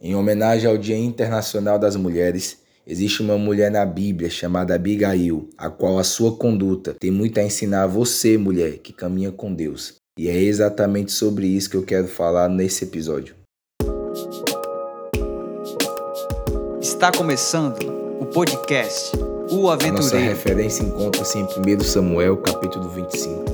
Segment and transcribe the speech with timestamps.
[0.00, 5.68] Em homenagem ao Dia Internacional das Mulheres, existe uma mulher na Bíblia chamada Abigail, a
[5.68, 9.96] qual a sua conduta tem muito a ensinar a você, mulher, que caminha com Deus.
[10.16, 13.34] E é exatamente sobre isso que eu quero falar nesse episódio.
[16.80, 17.82] Está começando
[18.20, 19.16] o podcast
[19.50, 19.88] O Aventureiro.
[19.88, 23.44] A nossa referência encontra-se em 1 Samuel, capítulo 25,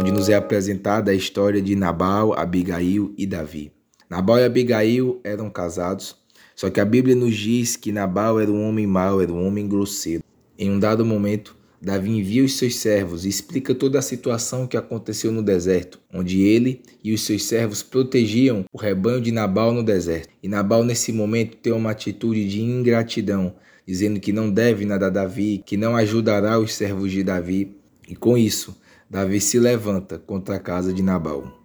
[0.00, 3.72] onde nos é apresentada a história de Nabal, Abigail e Davi.
[4.12, 6.14] Nabal e Abigail eram casados,
[6.54, 9.66] só que a Bíblia nos diz que Nabal era um homem mau, era um homem
[9.66, 10.22] grosseiro.
[10.58, 14.76] Em um dado momento, Davi envia os seus servos e explica toda a situação que
[14.76, 19.82] aconteceu no deserto, onde ele e os seus servos protegiam o rebanho de Nabal no
[19.82, 20.28] deserto.
[20.42, 23.54] E Nabal, nesse momento, tem uma atitude de ingratidão,
[23.86, 27.74] dizendo que não deve nada a Davi, que não ajudará os servos de Davi.
[28.06, 28.76] E com isso,
[29.08, 31.61] Davi se levanta contra a casa de Nabal.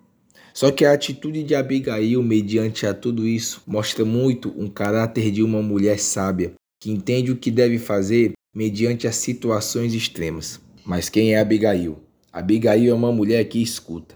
[0.58, 5.44] Só que a atitude de Abigail, mediante a tudo isso, mostra muito um caráter de
[5.44, 10.60] uma mulher sábia, que entende o que deve fazer mediante as situações extremas.
[10.84, 12.00] Mas quem é Abigail?
[12.34, 14.16] Abigail é uma mulher que escuta.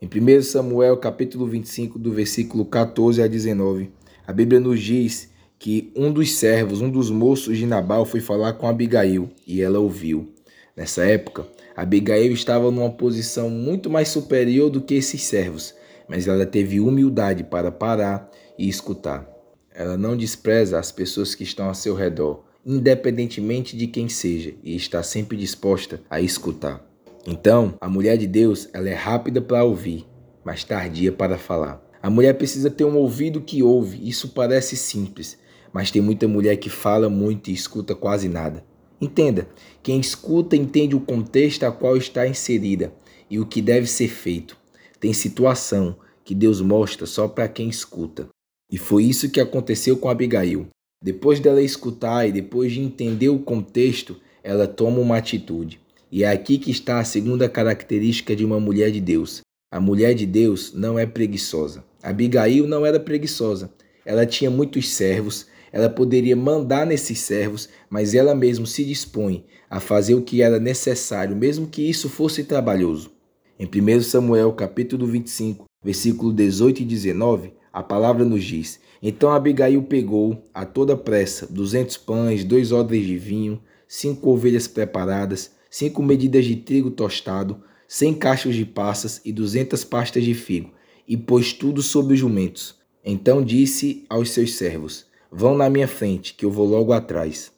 [0.00, 3.90] Em 1 Samuel, capítulo 25, do versículo 14 a 19,
[4.26, 5.28] a Bíblia nos diz
[5.58, 9.80] que um dos servos, um dos moços de Nabal foi falar com Abigail e ela
[9.80, 10.33] ouviu.
[10.76, 15.74] Nessa época, Abigail estava numa posição muito mais superior do que esses servos,
[16.08, 19.28] mas ela teve humildade para parar e escutar.
[19.72, 24.74] Ela não despreza as pessoas que estão ao seu redor, independentemente de quem seja, e
[24.74, 26.84] está sempre disposta a escutar.
[27.26, 30.06] Então, a mulher de Deus, ela é rápida para ouvir,
[30.44, 31.82] mas tardia para falar.
[32.02, 34.06] A mulher precisa ter um ouvido que ouve.
[34.06, 35.38] Isso parece simples,
[35.72, 38.62] mas tem muita mulher que fala muito e escuta quase nada.
[39.00, 39.48] Entenda,
[39.82, 42.92] quem escuta entende o contexto a qual está inserida
[43.28, 44.56] e o que deve ser feito.
[45.00, 48.28] Tem situação que Deus mostra só para quem escuta.
[48.70, 50.68] E foi isso que aconteceu com Abigail.
[51.02, 55.78] Depois dela escutar e depois de entender o contexto, ela toma uma atitude.
[56.10, 59.42] E é aqui que está a segunda característica de uma mulher de Deus.
[59.70, 61.84] A mulher de Deus não é preguiçosa.
[62.02, 63.70] Abigail não era preguiçosa.
[64.06, 69.80] Ela tinha muitos servos, ela poderia mandar nesses servos, mas ela mesma se dispõe a
[69.80, 73.10] fazer o que era necessário, mesmo que isso fosse trabalhoso.
[73.58, 79.82] Em 1 Samuel, capítulo 25, versículo 18 e 19, a palavra nos diz: Então Abigail
[79.82, 86.44] pegou a toda pressa duzentos pães, dois odres de vinho, cinco ovelhas preparadas, cinco medidas
[86.44, 90.70] de trigo tostado, cem cachos de passas e duzentas pastas de figo,
[91.08, 92.76] e pôs tudo sobre os jumentos.
[93.04, 97.50] Então disse aos seus servos: Vão na minha frente, que eu vou logo atrás.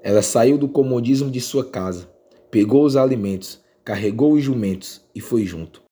[0.00, 2.08] Ela saiu do comodismo de sua casa,
[2.52, 5.82] pegou os alimentos, carregou os jumentos e foi junto.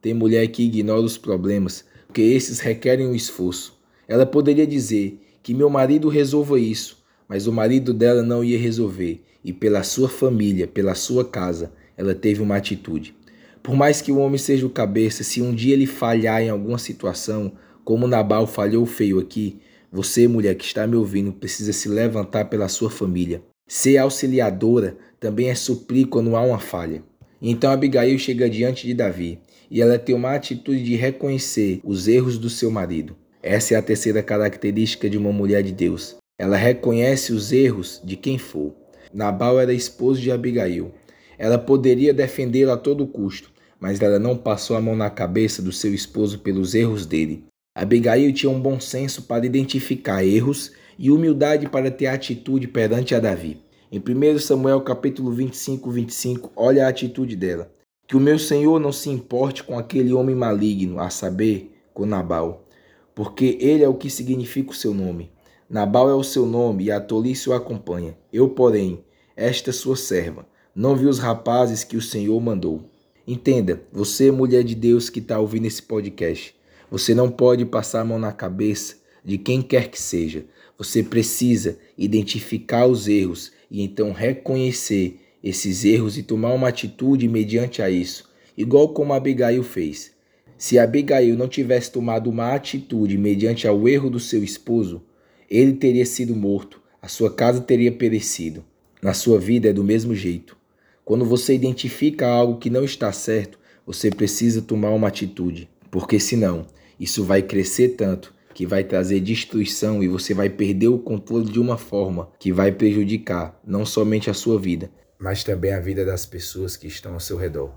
[0.00, 3.76] Tem mulher que ignora os problemas, porque esses requerem um esforço.
[4.06, 9.24] Ela poderia dizer que meu marido resolva isso, mas o marido dela não ia resolver,
[9.44, 13.16] e pela sua família, pela sua casa, ela teve uma atitude.
[13.64, 16.78] Por mais que o homem seja o cabeça, se um dia ele falhar em alguma
[16.78, 17.50] situação,
[17.84, 19.58] como Nabal falhou feio aqui,
[19.90, 23.42] você, mulher que está me ouvindo, precisa se levantar pela sua família.
[23.66, 27.02] Ser auxiliadora também é suprir quando há uma falha.
[27.40, 29.38] Então Abigail chega diante de Davi
[29.70, 33.16] e ela tem uma atitude de reconhecer os erros do seu marido.
[33.42, 36.16] Essa é a terceira característica de uma mulher de Deus.
[36.38, 38.74] Ela reconhece os erros de quem for.
[39.12, 40.92] Nabal era esposo de Abigail.
[41.38, 43.50] Ela poderia defendê-lo a todo custo,
[43.80, 47.44] mas ela não passou a mão na cabeça do seu esposo pelos erros dele.
[47.80, 53.20] Abigail tinha um bom senso para identificar erros e humildade para ter atitude perante a
[53.20, 53.62] Davi.
[53.92, 57.70] Em 1 Samuel capítulo 25, 25, olha a atitude dela.
[58.08, 62.66] Que o meu Senhor não se importe com aquele homem maligno, a saber, com Nabal,
[63.14, 65.30] porque ele é o que significa o seu nome.
[65.70, 68.18] Nabal é o seu nome e a tolice o acompanha.
[68.32, 69.04] Eu, porém,
[69.36, 70.44] esta sua serva,
[70.74, 72.90] não vi os rapazes que o Senhor mandou.
[73.24, 76.57] Entenda, você, mulher de Deus que está ouvindo esse podcast,
[76.90, 80.44] você não pode passar a mão na cabeça de quem quer que seja.
[80.76, 87.82] Você precisa identificar os erros e então reconhecer esses erros e tomar uma atitude mediante
[87.82, 90.12] a isso, igual como Abigail fez.
[90.56, 95.02] Se Abigail não tivesse tomado uma atitude mediante ao erro do seu esposo,
[95.48, 98.64] ele teria sido morto, a sua casa teria perecido.
[99.00, 100.56] Na sua vida é do mesmo jeito.
[101.04, 106.66] Quando você identifica algo que não está certo, você precisa tomar uma atitude, porque senão
[106.98, 111.60] isso vai crescer tanto que vai trazer destruição e você vai perder o controle de
[111.60, 116.26] uma forma que vai prejudicar não somente a sua vida, mas também a vida das
[116.26, 117.72] pessoas que estão ao seu redor.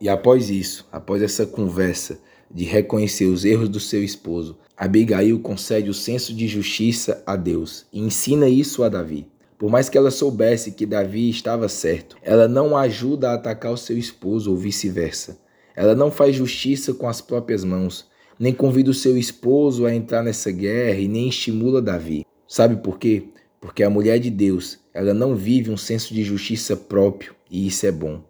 [0.00, 5.90] E após isso, após essa conversa de reconhecer os erros do seu esposo, Abigail concede
[5.90, 9.26] o senso de justiça a Deus e ensina isso a Davi.
[9.58, 13.76] Por mais que ela soubesse que Davi estava certo, ela não ajuda a atacar o
[13.76, 15.38] seu esposo ou vice-versa.
[15.76, 18.08] Ela não faz justiça com as próprias mãos,
[18.40, 22.24] nem convida o seu esposo a entrar nessa guerra e nem estimula Davi.
[22.48, 23.24] Sabe por quê?
[23.60, 27.84] Porque a mulher de Deus, ela não vive um senso de justiça próprio, e isso
[27.84, 28.22] é bom.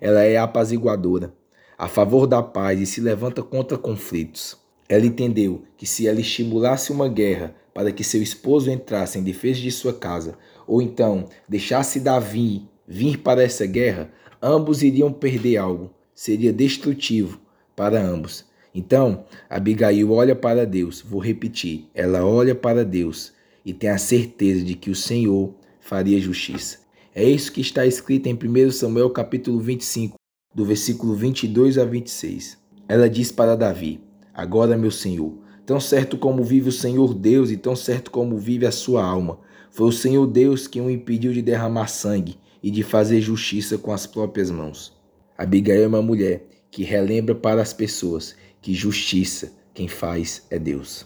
[0.00, 1.32] Ela é apaziguadora,
[1.78, 4.58] a favor da paz e se levanta contra conflitos.
[4.88, 9.60] Ela entendeu que se ela estimulasse uma guerra para que seu esposo entrasse em defesa
[9.60, 10.36] de sua casa,
[10.66, 14.10] ou então deixasse Davi vir para essa guerra,
[14.42, 17.40] ambos iriam perder algo, seria destrutivo
[17.76, 18.50] para ambos.
[18.74, 23.32] Então, Abigail olha para Deus, vou repetir, ela olha para Deus
[23.64, 26.78] e tem a certeza de que o Senhor faria justiça.
[27.14, 30.16] É isso que está escrito em 1 Samuel capítulo 25,
[30.54, 32.56] do versículo 22 a 26.
[32.88, 34.00] Ela diz para Davi:
[34.32, 35.36] Agora, meu Senhor,
[35.66, 39.38] tão certo como vive o Senhor Deus e tão certo como vive a sua alma,
[39.70, 43.92] foi o Senhor Deus que o impediu de derramar sangue e de fazer justiça com
[43.92, 44.94] as próprias mãos.
[45.36, 51.04] Abigail é uma mulher que relembra para as pessoas que justiça quem faz é Deus.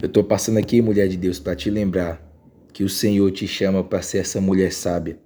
[0.00, 2.22] Eu estou passando aqui, mulher de Deus, para te lembrar
[2.72, 5.18] que o Senhor te chama para ser essa mulher sábia,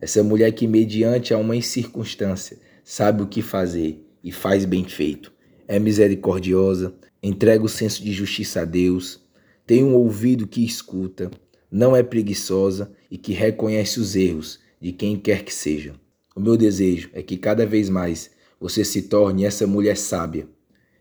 [0.00, 5.32] essa mulher que, mediante a uma circunstância, sabe o que fazer e faz bem feito.
[5.66, 9.20] É misericordiosa, entrega o senso de justiça a Deus,
[9.66, 11.30] tem um ouvido que escuta,
[11.70, 15.94] não é preguiçosa e que reconhece os erros de quem quer que seja.
[16.36, 18.30] O meu desejo é que cada vez mais
[18.60, 20.48] você se torne essa mulher sábia.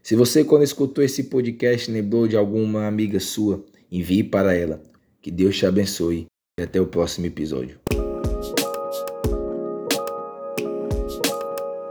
[0.07, 4.81] Se você, quando escutou esse podcast, lembrou de alguma amiga sua, envie para ela.
[5.21, 6.27] Que Deus te abençoe
[6.57, 7.77] e até o próximo episódio.